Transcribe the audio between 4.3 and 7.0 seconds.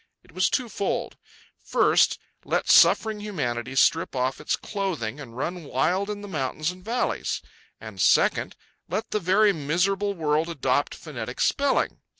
its clothing and run wild in the mountains and